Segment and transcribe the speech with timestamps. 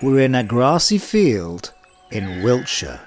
[0.00, 1.72] We're in a grassy field
[2.12, 3.00] in Wiltshire.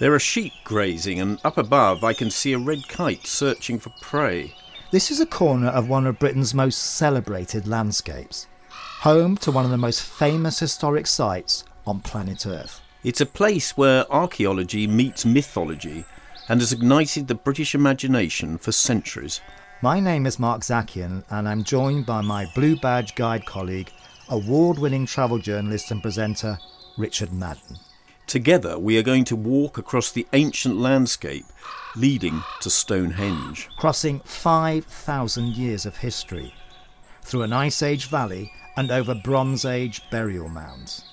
[0.00, 3.90] There are sheep grazing, and up above I can see a red kite searching for
[4.00, 4.52] prey.
[4.90, 8.48] This is a corner of one of Britain's most celebrated landscapes,
[9.02, 12.80] home to one of the most famous historic sites on planet Earth.
[13.04, 16.04] It's a place where archaeology meets mythology
[16.48, 19.40] and has ignited the British imagination for centuries.
[19.80, 23.92] My name is Mark Zakian, and I'm joined by my Blue Badge Guide colleague,
[24.32, 26.58] award winning travel journalist and presenter
[26.96, 27.76] Richard Madden.
[28.26, 31.44] Together, we are going to walk across the ancient landscape
[31.94, 33.68] leading to Stonehenge.
[33.76, 36.54] Crossing 5,000 years of history,
[37.20, 41.04] through an Ice Age valley and over Bronze Age burial mounds.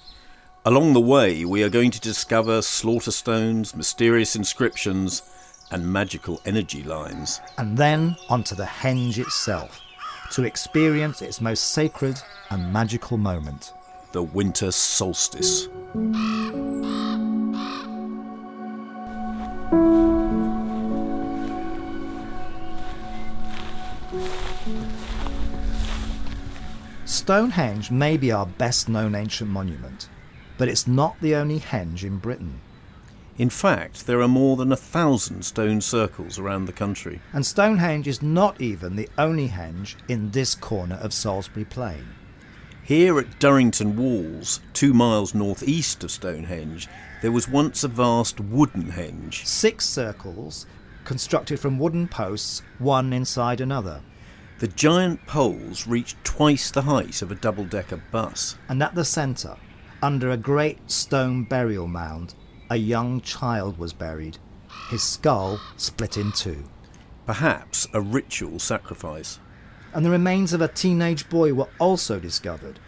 [0.63, 5.23] Along the way, we are going to discover slaughter stones, mysterious inscriptions,
[5.71, 7.41] and magical energy lines.
[7.57, 9.81] And then onto the henge itself
[10.31, 12.19] to experience its most sacred
[12.49, 13.73] and magical moment
[14.11, 15.67] the winter solstice.
[27.05, 30.09] Stonehenge may be our best known ancient monument,
[30.57, 32.61] but it's not the only henge in Britain.
[33.39, 37.21] In fact, there are more than a thousand stone circles around the country.
[37.31, 42.05] And Stonehenge is not even the only henge in this corner of Salisbury Plain.
[42.83, 46.89] Here at Durrington Walls, two miles northeast of Stonehenge,
[47.21, 49.45] there was once a vast wooden henge.
[49.45, 50.65] Six circles
[51.05, 54.01] constructed from wooden posts, one inside another.
[54.57, 58.57] The giant poles reached twice the height of a double decker bus.
[58.67, 59.55] And at the centre,
[60.03, 62.33] under a great stone burial mound,
[62.69, 64.37] a young child was buried,
[64.89, 66.63] his skull split in two.
[67.25, 69.39] Perhaps a ritual sacrifice.
[69.93, 72.79] And the remains of a teenage boy were also discovered.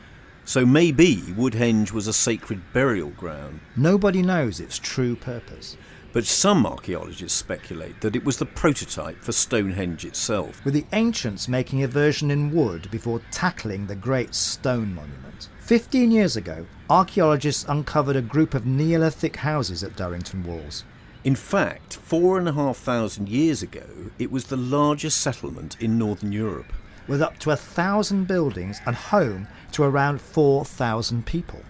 [0.45, 3.59] So maybe Woodhenge was a sacred burial ground.
[3.75, 5.77] Nobody knows its true purpose.
[6.13, 10.63] But some archaeologists speculate that it was the prototype for Stonehenge itself.
[10.65, 15.47] With the ancients making a version in wood before tackling the great stone monument.
[15.71, 20.83] Fifteen years ago, archaeologists uncovered a group of Neolithic houses at Durrington Walls.
[21.23, 23.85] In fact, four and a half thousand years ago,
[24.19, 26.73] it was the largest settlement in Northern Europe.
[27.07, 31.61] With up to a thousand buildings and home to around 4,000 people.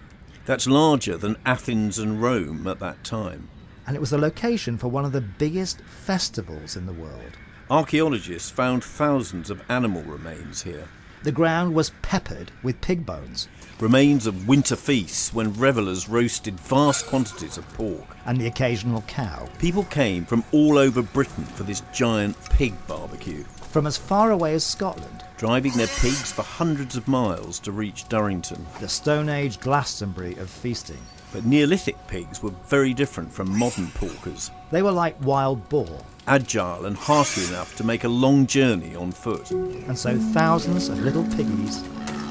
[0.46, 3.50] That's larger than Athens and Rome at that time.
[3.86, 7.38] And it was the location for one of the biggest festivals in the world.
[7.70, 10.88] Archaeologists found thousands of animal remains here.
[11.22, 13.46] The ground was peppered with pig bones.
[13.82, 18.16] Remains of winter feasts when revellers roasted vast quantities of pork.
[18.26, 19.48] And the occasional cow.
[19.58, 23.42] People came from all over Britain for this giant pig barbecue.
[23.72, 25.24] From as far away as Scotland.
[25.36, 28.64] Driving their pigs for hundreds of miles to reach Durrington.
[28.78, 31.02] The Stone Age Glastonbury of feasting.
[31.32, 34.52] But Neolithic pigs were very different from modern porkers.
[34.70, 39.10] They were like wild boar, agile and hearty enough to make a long journey on
[39.10, 39.50] foot.
[39.50, 41.82] And so thousands of little piggies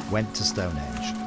[0.09, 1.20] went to Stonehenge.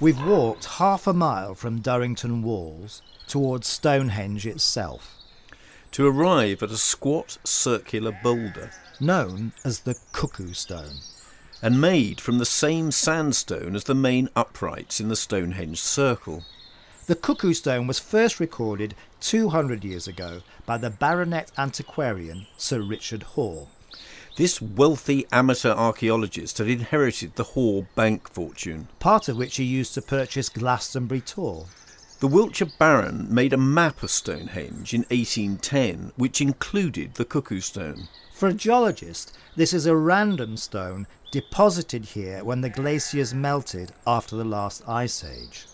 [0.00, 5.16] We've walked half a mile from Durrington Walls towards Stonehenge itself.
[5.92, 11.00] To arrive at a squat circular boulder known as the Cuckoo Stone.
[11.60, 16.44] And made from the same sandstone as the main uprights in the Stonehenge Circle.
[17.08, 23.22] The Cuckoo Stone was first recorded 200 years ago by the baronet antiquarian Sir Richard
[23.22, 23.68] Hoare.
[24.36, 29.94] This wealthy amateur archaeologist had inherited the Hoare bank fortune, part of which he used
[29.94, 31.64] to purchase Glastonbury Tor.
[32.20, 38.08] The Wiltshire Baron made a map of Stonehenge in 1810, which included the Cuckoo Stone.
[38.34, 44.36] For a geologist, this is a random stone deposited here when the glaciers melted after
[44.36, 45.64] the last ice age.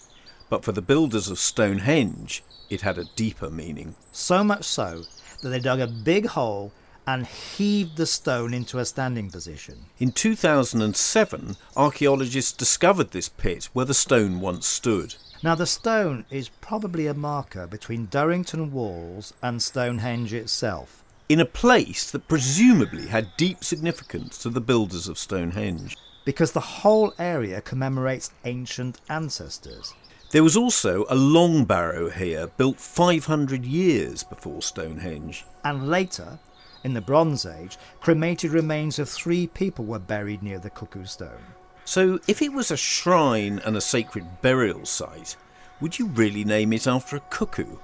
[0.54, 3.96] But for the builders of Stonehenge, it had a deeper meaning.
[4.12, 5.02] So much so
[5.42, 6.70] that they dug a big hole
[7.08, 9.86] and heaved the stone into a standing position.
[9.98, 15.16] In 2007, archaeologists discovered this pit where the stone once stood.
[15.42, 21.44] Now, the stone is probably a marker between Durrington Walls and Stonehenge itself in a
[21.44, 25.96] place that presumably had deep significance to the builders of Stonehenge.
[26.24, 29.94] Because the whole area commemorates ancient ancestors.
[30.34, 35.44] There was also a long barrow here, built 500 years before Stonehenge.
[35.62, 36.40] And later,
[36.82, 41.44] in the Bronze Age, cremated remains of three people were buried near the Cuckoo Stone.
[41.84, 45.36] So, if it was a shrine and a sacred burial site,
[45.80, 47.76] would you really name it after a cuckoo?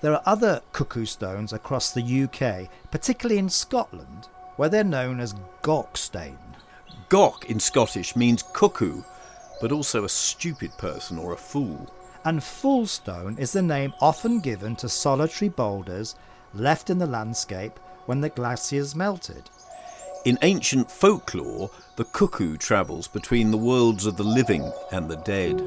[0.00, 5.34] There are other cuckoo stones across the UK, particularly in Scotland, where they're known as
[5.62, 6.38] Gowkstane.
[7.08, 9.02] Gowk in Scottish means cuckoo,
[9.60, 11.92] but also a stupid person or a fool.
[12.24, 16.14] And Foolstone is the name often given to solitary boulders
[16.54, 19.50] left in the landscape when the glaciers melted.
[20.24, 25.62] In ancient folklore, the cuckoo travels between the worlds of the living and the dead.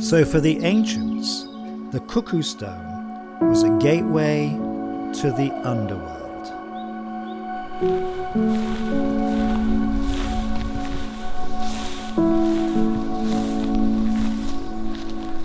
[0.00, 1.44] So for the ancients,
[1.90, 4.50] the cuckoo stone was a gateway
[5.14, 6.19] to the underworld.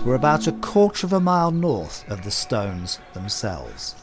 [0.06, 3.96] We're about a quarter of a mile north of the stones themselves.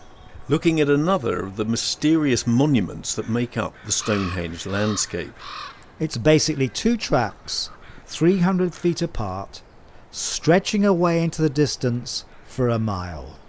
[0.49, 5.31] Looking at another of the mysterious monuments that make up the Stonehenge landscape.
[6.01, 7.69] It's basically two tracks,
[8.05, 9.61] 300 feet apart,
[10.11, 13.39] stretching away into the distance for a mile.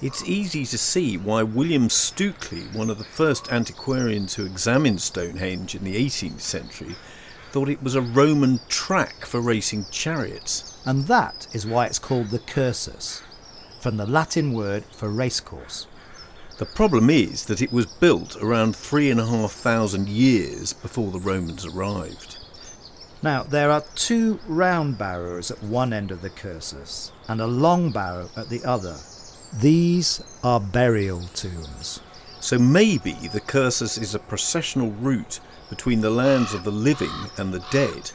[0.00, 5.74] It's easy to see why William Stukeley, one of the first antiquarians who examined Stonehenge
[5.74, 6.94] in the 18th century,
[7.50, 10.71] thought it was a Roman track for racing chariots.
[10.84, 13.22] And that is why it's called the cursus,
[13.80, 15.86] from the Latin word for racecourse.
[16.58, 21.10] The problem is that it was built around three and a half thousand years before
[21.10, 22.38] the Romans arrived.
[23.22, 27.92] Now, there are two round barrows at one end of the cursus and a long
[27.92, 28.96] barrow at the other,
[29.60, 32.00] these are burial tombs.
[32.40, 35.38] So maybe the cursus is a processional route
[35.70, 38.10] between the lands of the living and the dead.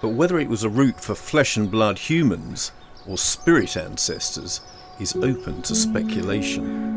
[0.00, 2.72] But whether it was a route for flesh and blood humans
[3.06, 4.62] or spirit ancestors
[4.98, 6.88] is open to speculation.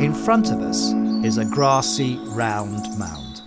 [0.00, 0.92] In front of us
[1.24, 3.40] is a grassy round mound.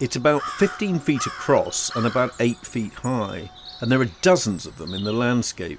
[0.00, 3.50] It's about 15 feet across and about 8 feet high,
[3.80, 5.78] and there are dozens of them in the landscape.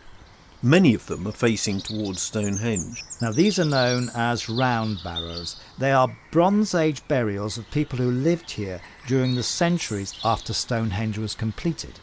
[0.63, 3.03] Many of them are facing towards Stonehenge.
[3.21, 5.57] Now, these are known as round barrows.
[5.77, 11.17] They are Bronze Age burials of people who lived here during the centuries after Stonehenge
[11.17, 11.99] was completed.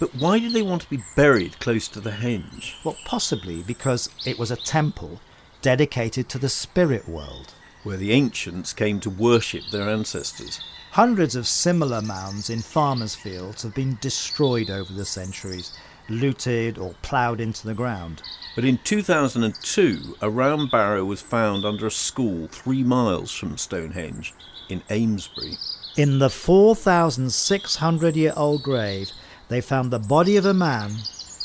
[0.00, 2.74] But why did they want to be buried close to the henge?
[2.84, 5.20] Well, possibly because it was a temple
[5.60, 7.52] dedicated to the spirit world.
[7.82, 10.60] Where the ancients came to worship their ancestors.
[10.92, 15.72] Hundreds of similar mounds in farmers' fields have been destroyed over the centuries,
[16.08, 18.22] looted or ploughed into the ground.
[18.54, 24.34] But in 2002, a round barrow was found under a school three miles from Stonehenge
[24.68, 25.56] in Amesbury.
[25.96, 29.10] In the 4,600 year old grave,
[29.48, 30.90] they found the body of a man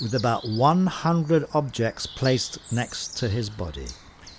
[0.01, 3.87] with about 100 objects placed next to his body.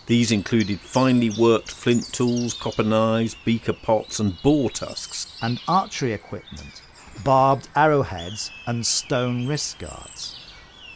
[0.06, 5.38] These included finely worked flint tools, copper knives, beaker pots, and boar tusks.
[5.40, 6.82] And archery equipment,
[7.22, 10.40] barbed arrowheads, and stone wrist guards.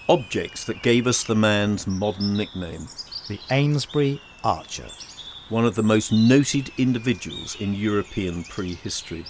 [0.08, 2.88] Objects that gave us the man's modern nickname
[3.28, 4.88] the Amesbury Archer.
[5.50, 9.26] One of the most noted individuals in European prehistory.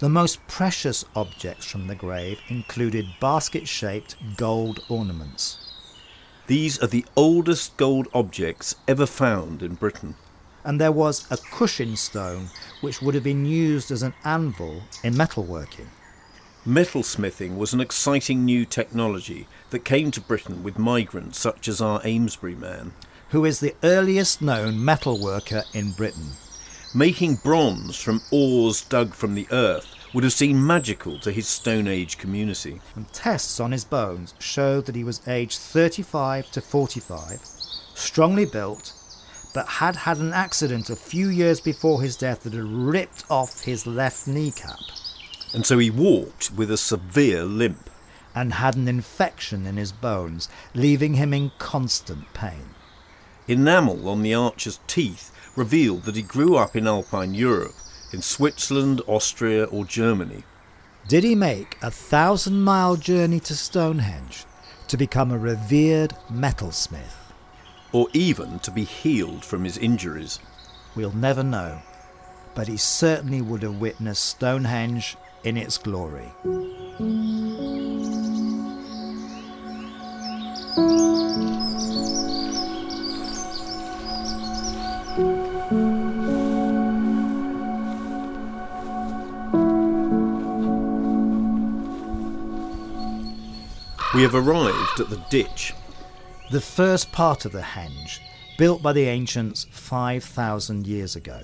[0.00, 5.58] The most precious objects from the grave included basket shaped gold ornaments.
[6.46, 10.16] These are the oldest gold objects ever found in Britain.
[10.64, 12.48] And there was a cushion stone
[12.80, 15.86] which would have been used as an anvil in metalworking.
[16.66, 22.02] Metalsmithing was an exciting new technology that came to Britain with migrants such as our
[22.04, 22.92] Amesbury man,
[23.30, 26.32] who is the earliest known metalworker in Britain.
[26.94, 31.86] Making bronze from ores dug from the earth would have seemed magical to his Stone
[31.86, 32.80] Age community.
[32.96, 37.40] And tests on his bones showed that he was aged 35 to 45,
[37.94, 38.92] strongly built,
[39.52, 43.64] but had had an accident a few years before his death that had ripped off
[43.64, 44.78] his left kneecap.
[45.52, 47.90] And so he walked with a severe limp.
[48.34, 52.74] And had an infection in his bones, leaving him in constant pain.
[53.48, 57.74] Enamel on the archer's teeth revealed that he grew up in Alpine Europe
[58.12, 60.44] in Switzerland, Austria, or Germany.
[61.08, 64.44] Did he make a thousand mile journey to Stonehenge
[64.88, 67.19] to become a revered metalsmith?
[67.92, 70.38] Or even to be healed from his injuries?
[70.94, 71.82] We'll never know,
[72.54, 76.32] but he certainly would have witnessed Stonehenge in its glory.
[94.12, 95.72] We have arrived at the ditch.
[96.50, 98.18] The first part of the henge
[98.58, 101.42] built by the ancients 5,000 years ago.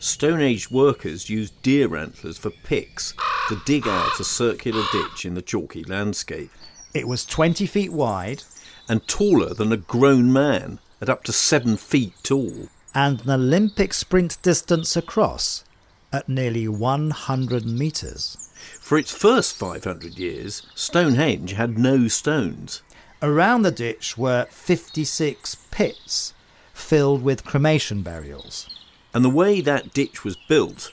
[0.00, 3.14] Stone Age workers used deer antlers for picks
[3.48, 6.50] to dig out a circular ditch in the chalky landscape.
[6.92, 8.42] It was 20 feet wide
[8.88, 12.68] and taller than a grown man at up to seven feet tall.
[12.94, 15.64] and an Olympic sprint distance across
[16.12, 18.50] at nearly 100 metres.
[18.80, 22.82] For its first 500 years, Stonehenge had no stones.
[23.22, 26.34] Around the ditch were 56 pits
[26.74, 28.68] filled with cremation burials.
[29.14, 30.90] And the way that ditch was built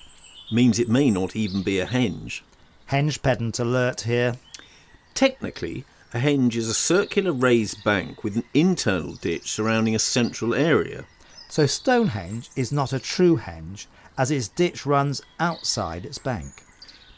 [0.52, 2.42] means it may not even be a henge.
[2.92, 4.36] Henge pedant alert here.
[5.16, 10.54] Technically, a henge is a circular raised bank with an internal ditch surrounding a central
[10.54, 11.06] area.
[11.48, 13.88] So Stonehenge is not a true henge
[14.20, 16.64] as its ditch runs outside its bank.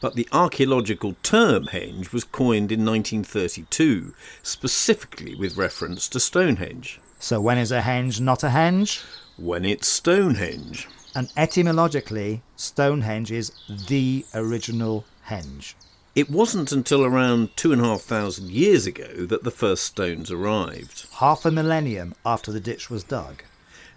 [0.01, 6.99] But the archaeological term henge was coined in 1932, specifically with reference to Stonehenge.
[7.19, 9.05] So when is a henge not a henge?
[9.37, 10.87] When it's Stonehenge.
[11.13, 13.51] And etymologically, Stonehenge is
[13.87, 15.75] the original henge.
[16.15, 20.31] It wasn't until around two and a half thousand years ago that the first stones
[20.31, 21.05] arrived.
[21.19, 23.43] Half a millennium after the ditch was dug.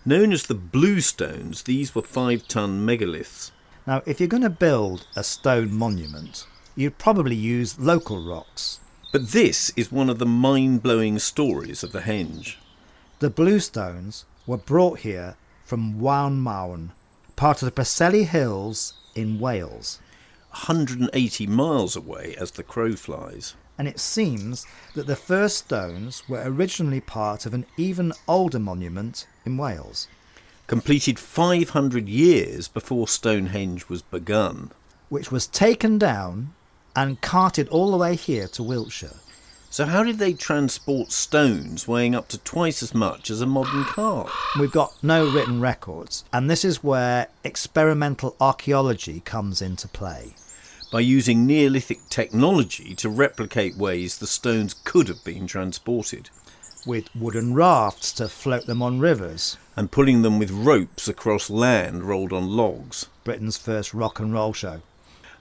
[0.05, 3.53] Known as the Blue Stones, these were five ton megaliths.
[3.87, 8.81] Now, if you're going to build a stone monument, you'd probably use local rocks.
[9.13, 12.57] But this is one of the mind blowing stories of the henge.
[13.19, 16.93] The bluestones were brought here from Waun
[17.37, 20.01] part of the Preseli Hills in Wales.
[20.51, 23.55] 180 miles away as the crow flies.
[23.77, 29.27] And it seems that the first stones were originally part of an even older monument
[29.45, 30.09] in Wales.
[30.67, 34.71] Completed 500 years before Stonehenge was begun.
[35.11, 36.55] Which was taken down
[36.97, 39.17] and carted all the way here to Wiltshire.
[39.69, 43.85] So, how did they transport stones weighing up to twice as much as a modern
[43.85, 44.31] car?
[44.59, 50.35] We've got no written records, and this is where experimental archaeology comes into play.
[50.91, 56.31] By using Neolithic technology to replicate ways the stones could have been transported.
[56.87, 59.57] With wooden rafts to float them on rivers.
[59.77, 63.09] And pulling them with ropes across land rolled on logs.
[63.25, 64.83] Britain's first rock and roll show.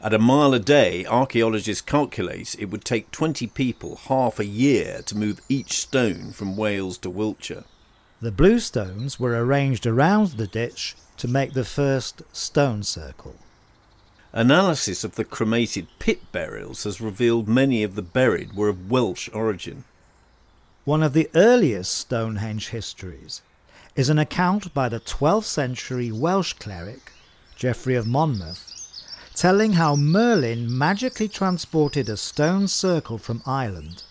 [0.01, 5.01] At a mile a day, archaeologists calculate it would take 20 people half a year
[5.05, 7.63] to move each stone from Wales to Wiltshire.
[8.21, 13.35] The blue stones were arranged around the ditch to make the first stone circle.
[14.31, 19.29] Analysis of the cremated pit burials has revealed many of the buried were of Welsh
[19.33, 19.83] origin.
[20.85, 23.41] One of the earliest Stonehenge histories
[23.95, 27.13] is an account by the 12th century Welsh cleric
[27.55, 28.69] Geoffrey of Monmouth
[29.33, 34.03] telling how Merlin magically transported a stone circle from Ireland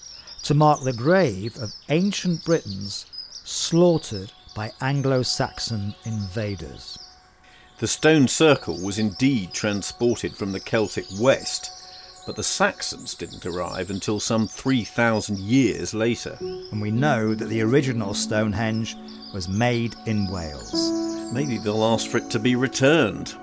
[0.45, 3.05] to mark the grave of ancient Britons
[3.45, 6.99] slaughtered by Anglo Saxon invaders.
[7.81, 11.82] The stone circle was indeed transported from the Celtic west,
[12.27, 16.37] but the Saxons didn't arrive until some 3,000 years later.
[16.41, 18.97] And we know that the original Stonehenge
[19.35, 21.33] was made in Wales.
[21.33, 23.35] Maybe they'll ask for it to be returned.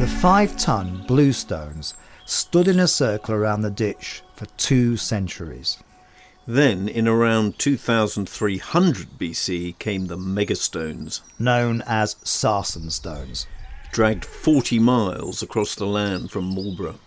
[0.00, 5.78] The five ton bluestones stood in a circle around the ditch for two centuries.
[6.46, 13.46] Then, in around 2300 BC, came the megastones, known as sarsen stones,
[13.92, 17.00] dragged 40 miles across the land from Marlborough.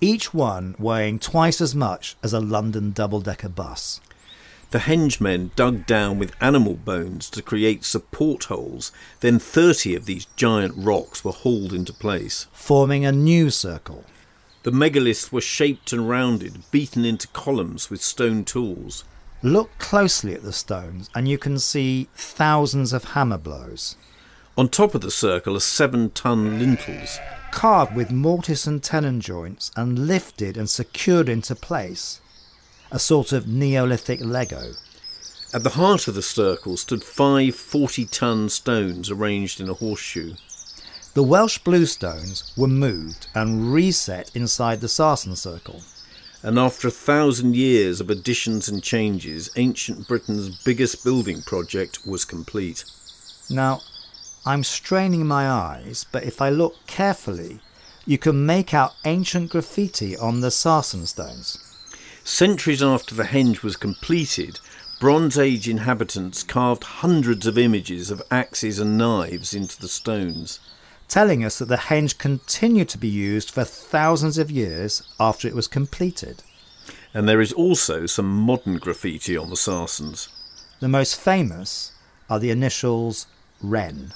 [0.00, 4.00] Each one weighing twice as much as a London double decker bus.
[4.70, 8.90] The hengemen dug down with animal bones to create support holes.
[9.20, 14.04] Then 30 of these giant rocks were hauled into place, forming a new circle.
[14.64, 19.04] The megaliths were shaped and rounded, beaten into columns with stone tools.
[19.42, 23.96] Look closely at the stones, and you can see thousands of hammer blows.
[24.56, 27.18] On top of the circle are seven ton lintels,
[27.50, 32.20] carved with mortise and tenon joints and lifted and secured into place
[32.92, 34.74] a sort of Neolithic Lego.
[35.52, 40.34] At the heart of the circle stood five 40 ton stones arranged in a horseshoe.
[41.14, 45.82] The Welsh bluestones were moved and reset inside the Sarsen circle.
[46.44, 52.24] And after a thousand years of additions and changes, ancient Britain's biggest building project was
[52.24, 52.84] complete.
[53.50, 53.80] Now,
[54.46, 57.60] I'm straining my eyes, but if I look carefully,
[58.04, 61.58] you can make out ancient graffiti on the Sarsen stones.
[62.24, 64.60] Centuries after the henge was completed,
[65.00, 70.60] Bronze Age inhabitants carved hundreds of images of axes and knives into the stones.
[71.08, 75.54] Telling us that the henge continued to be used for thousands of years after it
[75.54, 76.42] was completed.
[77.14, 80.28] And there is also some modern graffiti on the Sarsens.
[80.80, 81.92] The most famous
[82.28, 83.26] are the initials
[83.62, 84.12] Wren.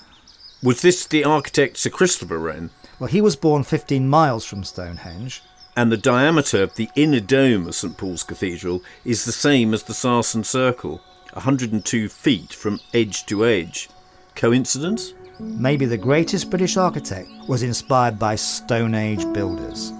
[0.61, 2.71] Was this the architect Sir Christopher Wren?
[2.99, 5.43] Well, he was born 15 miles from Stonehenge.
[5.77, 9.85] And the diameter of the inner dome of St Paul's Cathedral is the same as
[9.85, 11.01] the Sarsen Circle,
[11.35, 13.89] 102 feet from edge to edge.
[14.35, 15.15] Coincidence?
[15.39, 19.93] Maybe the greatest British architect was inspired by Stone Age builders.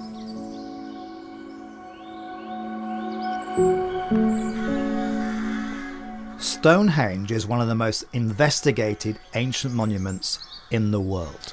[6.39, 10.39] Stonehenge is one of the most investigated ancient monuments
[10.71, 11.53] in the world.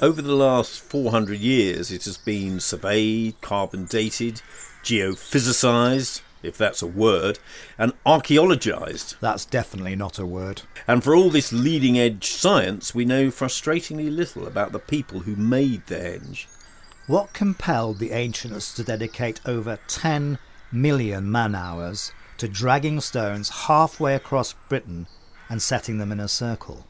[0.00, 4.42] Over the last 400 years, it has been surveyed, carbon dated,
[4.82, 7.38] geophysicised, if that's a word,
[7.78, 9.14] and archaeologised.
[9.20, 10.62] That's definitely not a word.
[10.88, 15.36] And for all this leading edge science, we know frustratingly little about the people who
[15.36, 16.46] made the henge.
[17.06, 20.38] What compelled the ancients to dedicate over 10
[20.72, 22.10] million man hours
[22.42, 25.06] to dragging stones halfway across Britain
[25.48, 26.84] and setting them in a circle?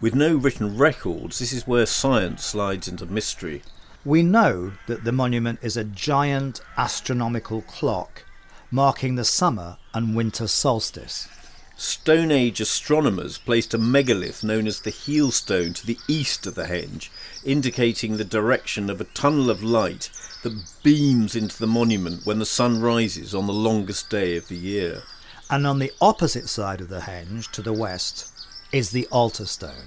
[0.00, 3.62] With no written records, this is where science slides into mystery.
[4.04, 8.24] We know that the monument is a giant astronomical clock
[8.72, 11.28] marking the summer and winter solstice.
[11.78, 16.64] Stone Age astronomers placed a megalith known as the Heelstone to the east of the
[16.64, 17.10] henge,
[17.44, 20.08] indicating the direction of a tunnel of light
[20.42, 24.56] that beams into the monument when the sun rises on the longest day of the
[24.56, 25.02] year.
[25.50, 28.32] And on the opposite side of the henge, to the west,
[28.72, 29.84] is the altar stone.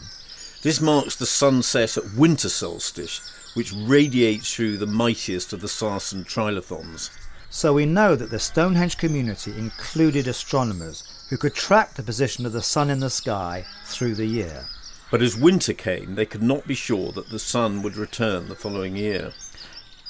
[0.62, 6.24] This marks the sunset at winter solstice, which radiates through the mightiest of the Sarsen
[6.24, 7.10] trilithons.
[7.50, 12.52] So we know that the Stonehenge community included astronomers who could track the position of
[12.52, 14.66] the sun in the sky through the year.
[15.12, 18.56] But as winter came, they could not be sure that the sun would return the
[18.56, 19.32] following year.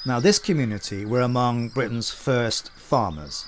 [0.04, 3.46] Now, this community were among Britain's first farmers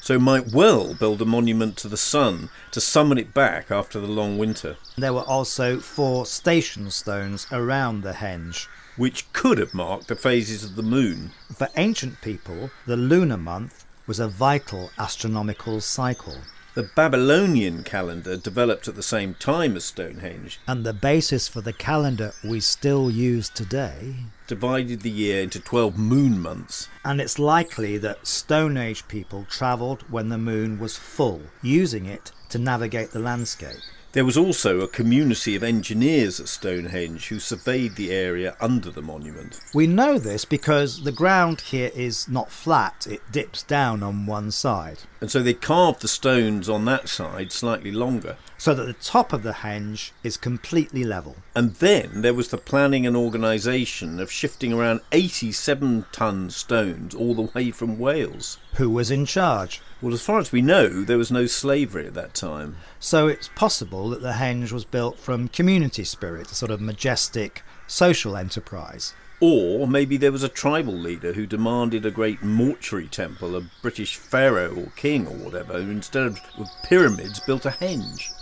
[0.00, 4.06] so might well build a monument to the sun to summon it back after the
[4.06, 4.76] long winter.
[4.96, 8.66] There were also four station stones around the henge.
[8.96, 11.30] Which could have marked the phases of the moon.
[11.54, 16.38] For ancient people, the lunar month was a vital astronomical cycle.
[16.74, 20.60] The Babylonian calendar developed at the same time as Stonehenge.
[20.68, 24.14] And the basis for the calendar we still use today
[24.46, 26.88] divided the year into 12 moon months.
[27.04, 32.32] And it's likely that Stone Age people travelled when the moon was full, using it
[32.50, 33.80] to navigate the landscape.
[34.12, 39.02] There was also a community of engineers at Stonehenge who surveyed the area under the
[39.02, 39.60] monument.
[39.72, 44.50] We know this because the ground here is not flat, it dips down on one
[44.50, 44.98] side.
[45.20, 48.36] And so they carved the stones on that side slightly longer.
[48.58, 51.36] So that the top of the henge is completely level.
[51.54, 57.34] And then there was the planning and organisation of shifting around 87 ton stones all
[57.34, 58.58] the way from Wales.
[58.74, 59.80] Who was in charge?
[60.02, 62.76] Well, as far as we know, there was no slavery at that time.
[62.98, 67.62] So it's possible that the henge was built from community spirit, a sort of majestic
[67.86, 69.12] social enterprise.
[69.40, 74.16] Or maybe there was a tribal leader who demanded a great mortuary temple, a British
[74.16, 76.40] pharaoh or king or whatever, who instead of
[76.84, 78.32] pyramids built a henge.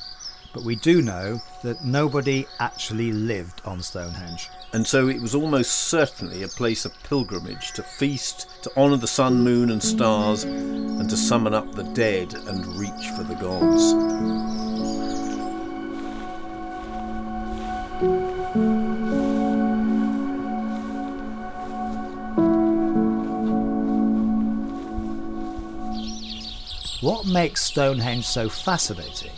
[0.55, 4.49] But we do know that nobody actually lived on Stonehenge.
[4.73, 9.07] And so it was almost certainly a place of pilgrimage to feast, to honour the
[9.07, 13.95] sun, moon, and stars, and to summon up the dead and reach for the gods.
[27.01, 29.31] What makes Stonehenge so fascinating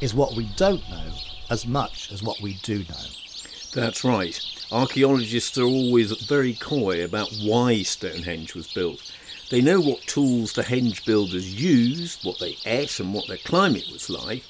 [0.00, 1.12] is what we don't know
[1.50, 3.06] as much as what we do know.
[3.74, 4.40] That's right.
[4.72, 9.12] Archaeologists are always very coy about why Stonehenge was built.
[9.50, 13.88] They know what tools the henge builders used, what they ate, and what their climate
[13.92, 14.44] was like,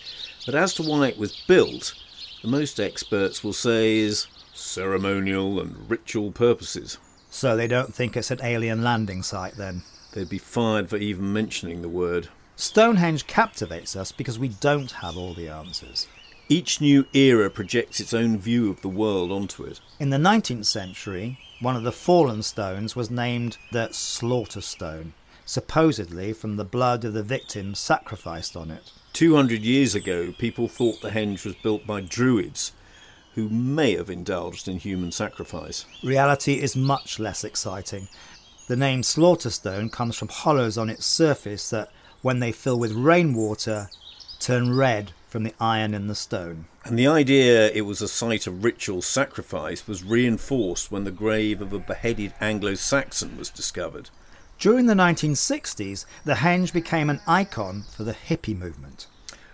[0.45, 1.95] but as to why it was built,
[2.43, 6.99] the most experts will say is ceremonial and ritual purposes.
[7.31, 9.83] So they don't think it's an alien landing site then?
[10.13, 12.29] They'd be fired for even mentioning the word.
[12.57, 16.07] Stonehenge captivates us because we don't have all the answers.
[16.49, 19.81] Each new era projects its own view of the world onto it.
[19.99, 25.13] In the 19th century, one of the fallen stones was named the Slaughter Stone,
[25.47, 28.91] supposedly from the blood of the victims sacrificed on it.
[29.13, 32.73] 200 years ago, people thought the henge was built by Druids,
[33.35, 35.85] who may have indulged in human sacrifice.
[36.03, 38.09] Reality is much less exciting.
[38.67, 41.91] The name Slaughter Stone comes from hollows on its surface that
[42.23, 43.89] when they fill with rainwater,
[44.39, 46.67] turn red from the iron in the stone.
[46.85, 51.61] And the idea it was a site of ritual sacrifice was reinforced when the grave
[51.61, 54.11] of a beheaded Anglo Saxon was discovered.
[54.59, 59.07] During the 1960s, the Henge became an icon for the hippie movement.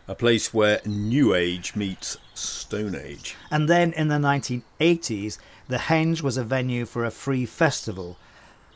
[0.09, 3.37] A place where New Age meets Stone Age.
[3.51, 8.17] And then in the 1980s, the Henge was a venue for a free festival,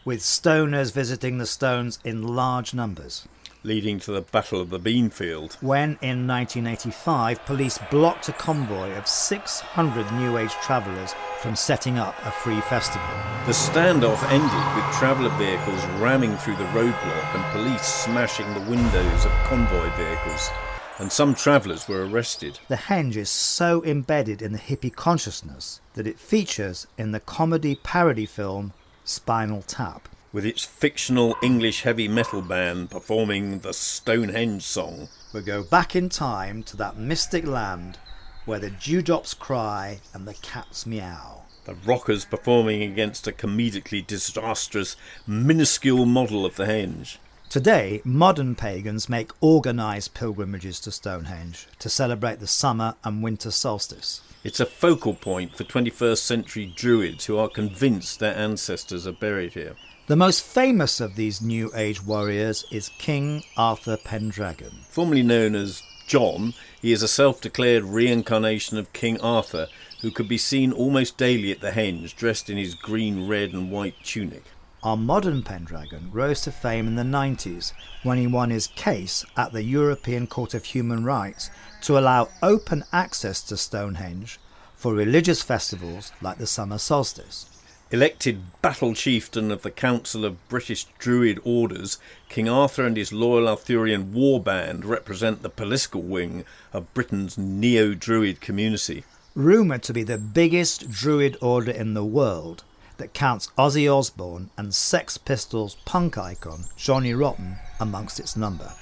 [0.05, 3.27] with stoners visiting the stones in large numbers
[3.63, 5.55] leading to the Battle of the Beanfield.
[5.63, 12.15] When in 1985 police blocked a convoy of 600 New Age travellers from setting up
[12.25, 13.09] a free festival.
[13.47, 19.25] The standoff ended with traveller vehicles ramming through the roadblock and police smashing the windows
[19.25, 20.51] of convoy vehicles.
[20.99, 22.59] And some travellers were arrested.
[22.69, 27.75] The Henge is so embedded in the hippie consciousness that it features in the comedy
[27.75, 35.09] parody film Spinal Tap with its fictional English heavy metal band performing the Stonehenge song.
[35.33, 37.99] We go back in time to that mystic land
[38.45, 41.43] where the dewdrops cry and the cats meow.
[41.65, 47.19] The rockers performing against a comedically disastrous, minuscule model of the henge.
[47.49, 54.21] Today, modern pagans make organised pilgrimages to Stonehenge to celebrate the summer and winter solstice.
[54.43, 59.55] It's a focal point for 21st century Druids who are convinced their ancestors are buried
[59.55, 59.75] here.
[60.11, 64.81] The most famous of these New Age warriors is King Arthur Pendragon.
[64.89, 69.69] Formerly known as John, he is a self declared reincarnation of King Arthur
[70.01, 73.71] who could be seen almost daily at the henge dressed in his green, red, and
[73.71, 74.43] white tunic.
[74.83, 79.53] Our modern Pendragon rose to fame in the 90s when he won his case at
[79.53, 81.51] the European Court of Human Rights
[81.83, 84.41] to allow open access to Stonehenge
[84.75, 87.50] for religious festivals like the summer solstice.
[87.93, 91.99] Elected battle chieftain of the Council of British Druid Orders,
[92.29, 97.95] King Arthur and his loyal Arthurian war band represent the political wing of Britain's neo
[97.95, 99.03] Druid community.
[99.35, 102.63] Rumoured to be the biggest Druid order in the world,
[102.99, 108.73] that counts Ozzy Osbourne and Sex Pistols punk icon Johnny Rotten amongst its number.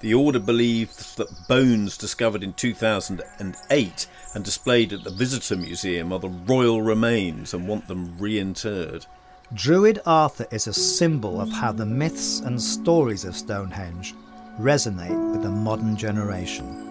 [0.00, 6.20] The order believes that bones discovered in 2008 and displayed at the Visitor Museum are
[6.20, 9.06] the royal remains and want them reinterred.
[9.52, 14.14] Druid Arthur is a symbol of how the myths and stories of Stonehenge
[14.60, 16.84] resonate with the modern generation.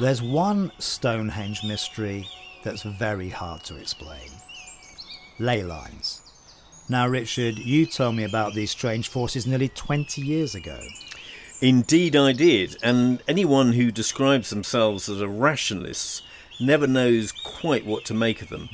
[0.00, 2.28] There's one Stonehenge mystery
[2.62, 4.28] that's very hard to explain
[5.38, 6.29] ley lines.
[6.90, 10.80] Now, Richard, you told me about these strange forces nearly 20 years ago.
[11.60, 16.24] Indeed, I did, and anyone who describes themselves as a rationalist
[16.58, 18.70] never knows quite what to make of them.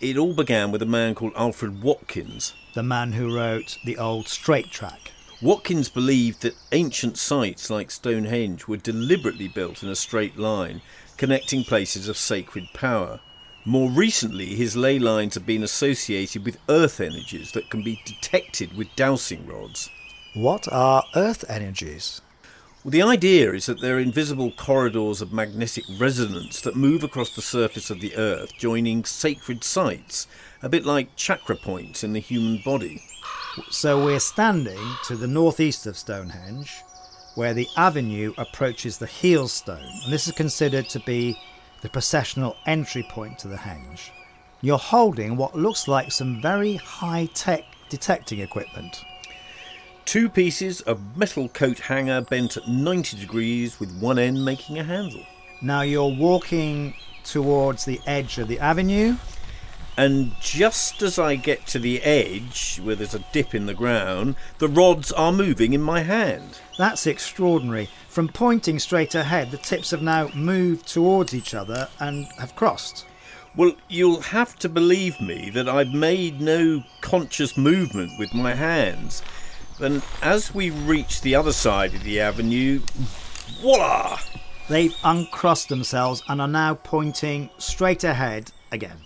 [0.00, 2.54] It all began with a man called Alfred Watkins.
[2.72, 5.12] The man who wrote the old Straight Track.
[5.42, 10.80] Watkins believed that ancient sites like Stonehenge were deliberately built in a straight line,
[11.18, 13.20] connecting places of sacred power.
[13.64, 18.76] More recently, his ley lines have been associated with earth energies that can be detected
[18.76, 19.90] with dowsing rods.
[20.34, 22.20] What are earth energies?
[22.84, 27.34] Well, the idea is that there are invisible corridors of magnetic resonance that move across
[27.34, 30.28] the surface of the Earth, joining sacred sites,
[30.62, 33.02] a bit like chakra points in the human body.
[33.70, 36.72] So we're standing to the northeast of Stonehenge,
[37.34, 41.36] where the avenue approaches the heel stone, and this is considered to be
[41.80, 44.10] the processional entry point to the henge.
[44.60, 49.04] You're holding what looks like some very high tech detecting equipment.
[50.04, 54.82] Two pieces of metal coat hanger bent at 90 degrees with one end making a
[54.82, 55.24] handle.
[55.60, 59.16] Now you're walking towards the edge of the avenue.
[59.98, 64.36] And just as I get to the edge, where there's a dip in the ground,
[64.58, 66.60] the rods are moving in my hand.
[66.78, 67.88] That's extraordinary.
[68.08, 73.06] From pointing straight ahead, the tips have now moved towards each other and have crossed.
[73.56, 79.20] Well, you'll have to believe me that I've made no conscious movement with my hands.
[79.80, 82.82] Then, as we reach the other side of the avenue,
[83.60, 84.20] voila!
[84.68, 88.98] They've uncrossed themselves and are now pointing straight ahead again.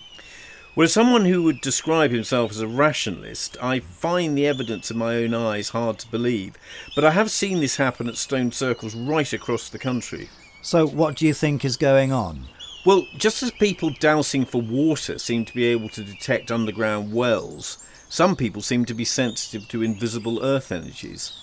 [0.74, 4.96] Well, as someone who would describe himself as a rationalist, I find the evidence in
[4.96, 6.56] my own eyes hard to believe.
[6.94, 10.30] But I have seen this happen at stone circles right across the country.
[10.62, 12.46] So, what do you think is going on?
[12.86, 17.86] Well, just as people dowsing for water seem to be able to detect underground wells,
[18.08, 21.34] some people seem to be sensitive to invisible earth energies.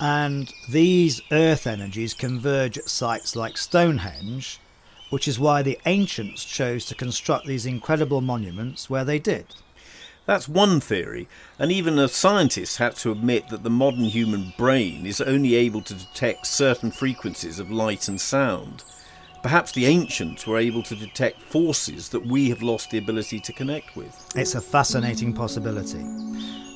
[0.00, 4.60] And these earth energies converge at sites like Stonehenge,
[5.10, 9.46] which is why the ancients chose to construct these incredible monuments where they did.
[10.26, 11.26] That's one theory,
[11.58, 15.80] and even a scientist had to admit that the modern human brain is only able
[15.80, 18.84] to detect certain frequencies of light and sound.
[19.42, 23.52] Perhaps the ancients were able to detect forces that we have lost the ability to
[23.52, 24.28] connect with.
[24.34, 26.04] It's a fascinating possibility.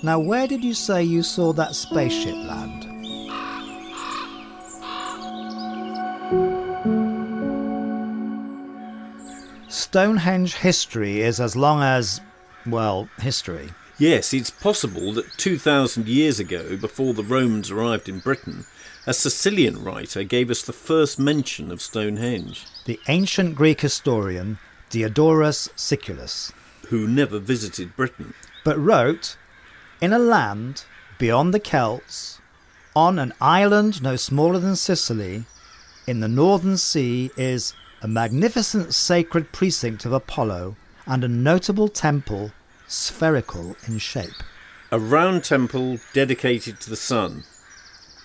[0.02, 2.91] Now, where did you say you saw that spaceship land?
[9.72, 12.20] Stonehenge history is as long as,
[12.66, 13.70] well, history.
[13.96, 18.66] Yes, it's possible that 2,000 years ago, before the Romans arrived in Britain,
[19.06, 22.66] a Sicilian writer gave us the first mention of Stonehenge.
[22.84, 24.58] The ancient Greek historian
[24.90, 26.52] Diodorus Siculus,
[26.88, 28.34] who never visited Britain,
[28.66, 29.38] but wrote,
[30.02, 30.84] In a land
[31.18, 32.42] beyond the Celts,
[32.94, 35.46] on an island no smaller than Sicily,
[36.06, 37.72] in the northern sea is
[38.02, 42.50] a magnificent sacred precinct of Apollo and a notable temple
[42.88, 44.42] spherical in shape.
[44.90, 47.44] A round temple dedicated to the sun.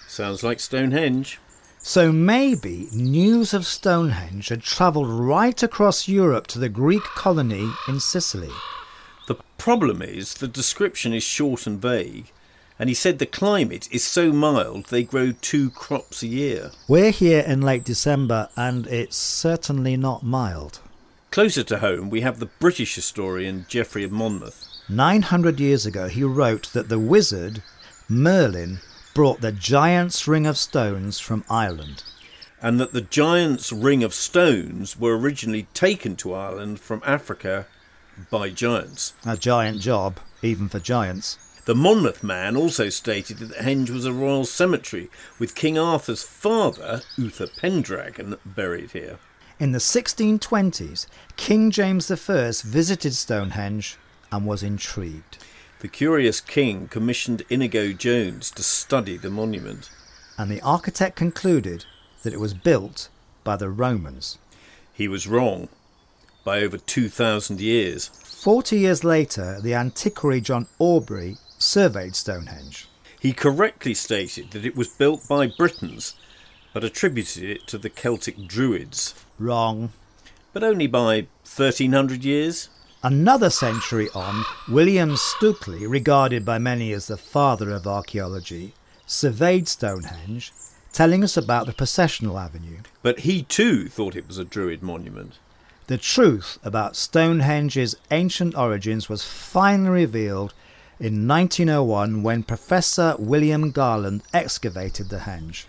[0.07, 1.39] Sounds like Stonehenge.
[1.77, 7.99] So maybe news of Stonehenge had travelled right across Europe to the Greek colony in
[7.99, 8.51] Sicily.
[9.27, 12.31] The problem is the description is short and vague,
[12.79, 16.71] and he said the climate is so mild they grow two crops a year.
[16.87, 20.79] We're here in late December and it's certainly not mild.
[21.31, 24.65] Closer to home, we have the British historian Geoffrey of Monmouth.
[24.89, 27.61] 900 years ago, he wrote that the wizard,
[28.07, 28.79] Merlin,
[29.13, 32.03] brought the giant's ring of stones from Ireland.
[32.61, 37.67] And that the giant's ring of stones were originally taken to Ireland from Africa
[38.31, 39.13] by giants.
[39.25, 41.37] A giant job, even for giants.
[41.67, 47.01] The Monmouth man also stated that Henge was a royal cemetery, with King Arthur's father,
[47.17, 49.19] Uther Pendragon, buried here.
[49.59, 53.97] In the 1620s, King James I visited Stonehenge
[54.31, 55.39] and was intrigued.
[55.79, 59.89] The curious king commissioned Inigo Jones to study the monument.
[60.37, 61.83] And the architect concluded
[62.23, 63.09] that it was built
[63.43, 64.37] by the Romans.
[64.93, 65.67] He was wrong
[66.45, 68.07] by over 2,000 years.
[68.23, 72.87] Forty years later, the antiquary John Aubrey surveyed Stonehenge.
[73.19, 76.15] He correctly stated that it was built by Britons,
[76.73, 79.15] but attributed it to the Celtic Druids.
[79.39, 79.91] Wrong.
[80.53, 82.69] But only by 1300 years?
[83.03, 88.73] Another century on, William Stukeley, regarded by many as the father of archaeology,
[89.05, 90.51] surveyed Stonehenge,
[90.91, 92.79] telling us about the processional avenue.
[93.01, 95.37] But he too thought it was a Druid monument.
[95.87, 100.53] The truth about Stonehenge's ancient origins was finally revealed
[100.99, 105.65] in 1901 when Professor William Gowland excavated the henge.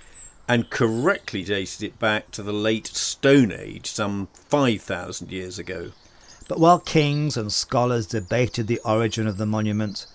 [0.49, 5.93] And correctly dated it back to the late Stone Age, some 5,000 years ago.
[6.49, 10.07] But while kings and scholars debated the origin of the monument,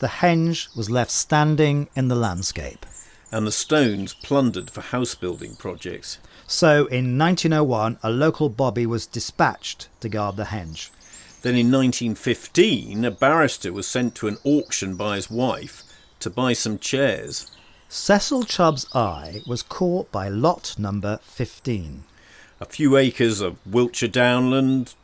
[0.00, 2.84] the henge was left standing in the landscape.
[3.32, 6.18] And the stones plundered for house building projects.
[6.46, 10.90] So in 1901, a local bobby was dispatched to guard the henge.
[11.42, 15.84] Then in 1915, a barrister was sent to an auction by his wife
[16.20, 17.50] to buy some chairs.
[17.88, 22.02] Cecil Chubb's eye was caught by lot number 15.
[22.60, 24.94] A few acres of Wiltshire downland,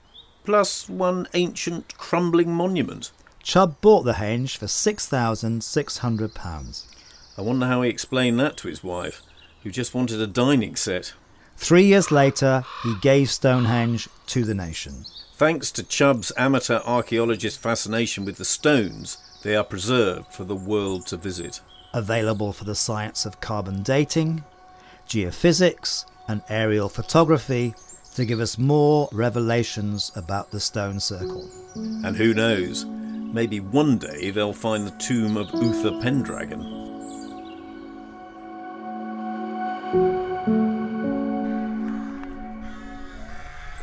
[0.44, 3.12] plus one ancient crumbling monument.
[3.42, 6.84] Chubb bought the henge for £6,600.
[7.38, 9.22] I wonder how he explained that to his wife,
[9.62, 11.14] who just wanted a dining set.
[11.56, 15.04] Three years later, he gave Stonehenge to the nation.
[15.36, 21.08] Thanks to Chubb's amateur archaeologist fascination with the stones, they are preserved for the world
[21.08, 21.60] to visit.
[21.92, 24.44] Available for the science of carbon dating,
[25.08, 27.74] geophysics, and aerial photography
[28.14, 31.50] to give us more revelations about the stone circle.
[31.74, 36.73] And who knows, maybe one day they'll find the tomb of Uther Pendragon.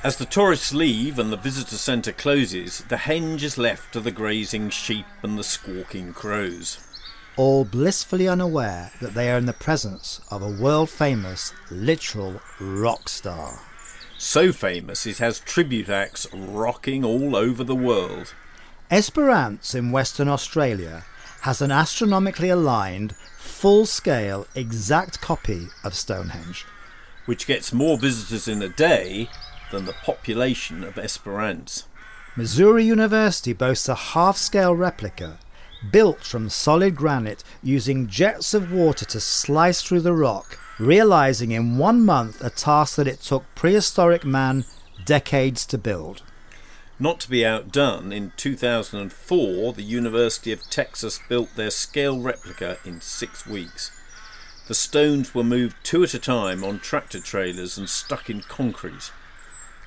[0.04, 4.10] As the tourists leave and the visitor centre closes, the henge is left to the
[4.10, 6.80] grazing sheep and the squawking crows.
[7.38, 13.10] All blissfully unaware that they are in the presence of a world famous, literal rock
[13.10, 13.60] star.
[14.18, 18.34] So famous it has tribute acts rocking all over the world.
[18.90, 21.06] Esperance in Western Australia
[21.42, 26.66] has an astronomically aligned, full scale, exact copy of Stonehenge.
[27.28, 29.30] Which gets more visitors in a day
[29.72, 31.88] than the population of Esperance.
[32.36, 35.38] Missouri University boasts a half scale replica
[35.90, 41.78] built from solid granite using jets of water to slice through the rock, realizing in
[41.78, 44.64] one month a task that it took prehistoric man
[45.06, 46.22] decades to build.
[47.00, 53.02] Not to be outdone, in 2004 the University of Texas built their scale replica in
[53.02, 53.92] six weeks.
[54.68, 59.12] The stones were moved two at a time on tractor trailers and stuck in concrete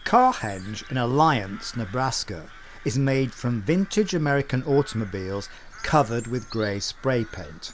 [0.04, 2.50] Carhenge in Alliance, Nebraska,
[2.84, 5.48] is made from vintage American automobiles
[5.82, 7.72] covered with grey spray paint.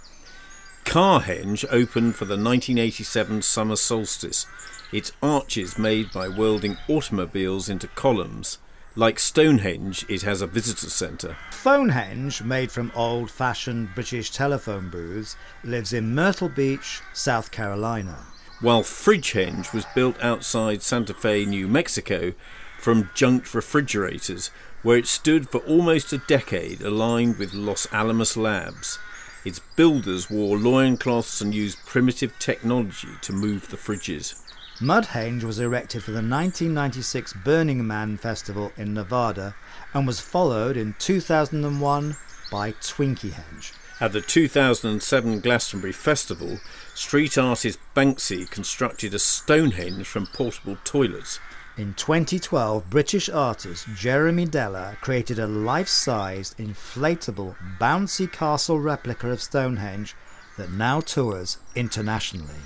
[0.85, 4.47] Carhenge opened for the 1987 summer solstice,
[4.93, 8.59] its arches made by welding automobiles into columns.
[8.97, 11.37] Like Stonehenge, it has a visitor centre.
[11.53, 18.19] Phonehenge, made from old fashioned British telephone booths, lives in Myrtle Beach, South Carolina.
[18.61, 22.35] While Fridgehenge was built outside Santa Fe, New Mexico,
[22.79, 24.51] from junked refrigerators,
[24.83, 28.99] where it stood for almost a decade aligned with Los Alamos Labs.
[29.47, 34.35] Its builders wore loincloths and used primitive technology to move the fridges.
[34.79, 39.55] Mudhenge was erected for the 1996 Burning Man Festival in Nevada
[39.95, 42.15] and was followed in 2001
[42.51, 43.73] by Twinkiehenge.
[44.03, 46.59] At the 2007 Glastonbury Festival,
[46.95, 51.39] street artist Banksy constructed a Stonehenge from portable toilets.
[51.77, 59.43] In 2012, British artist Jeremy Deller created a life sized, inflatable, bouncy castle replica of
[59.43, 60.15] Stonehenge
[60.57, 62.63] that now tours internationally.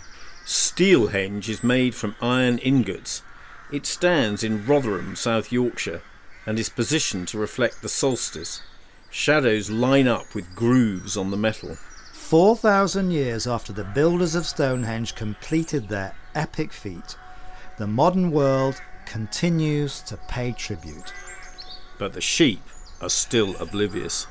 [0.46, 3.22] Steelhenge is made from iron ingots.
[3.72, 6.02] It stands in Rotherham, South Yorkshire,
[6.46, 8.62] and is positioned to reflect the solstice.
[9.16, 11.76] Shadows line up with grooves on the metal.
[12.14, 17.16] 4,000 years after the builders of Stonehenge completed their epic feat,
[17.78, 21.12] the modern world continues to pay tribute.
[21.96, 22.60] But the sheep
[23.00, 24.26] are still oblivious.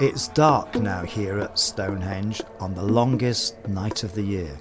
[0.00, 4.56] It's dark now here at Stonehenge on the longest night of the year.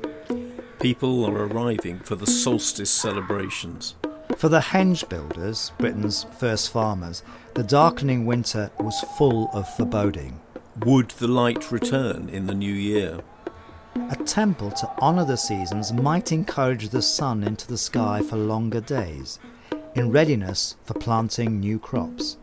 [0.80, 3.94] People are arriving for the solstice celebrations.
[4.38, 7.22] For the henge builders, Britain's first farmers,
[7.54, 10.40] the darkening winter was full of foreboding.
[10.84, 13.20] Would the light return in the new year?
[14.10, 18.82] A temple to honour the seasons might encourage the sun into the sky for longer
[18.82, 19.38] days,
[19.94, 22.38] in readiness for planting new crops.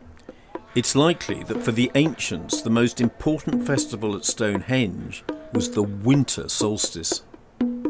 [0.75, 6.49] It's likely that for the ancients, the most important festival at Stonehenge was the winter
[6.49, 7.23] solstice.